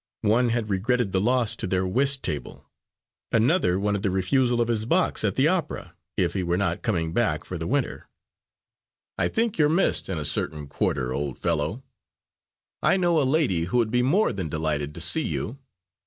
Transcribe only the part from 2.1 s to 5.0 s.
table. Another wanted the refusal of his